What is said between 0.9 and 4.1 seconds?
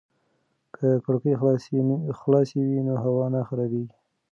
کړکۍ خلاصې وي نو هوا نه خرابېږي.